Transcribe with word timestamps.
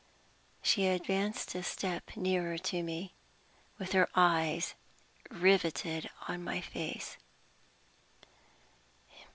She 0.63 0.87
advanced 0.87 1.53
a 1.53 1.61
step 1.61 2.17
nearer 2.17 2.57
to 2.57 2.81
me, 2.81 3.13
with 3.77 3.91
her 3.91 4.09
eyes 4.15 4.73
riveted 5.29 6.09
on 6.27 6.43
my 6.43 6.59
face. 6.59 7.17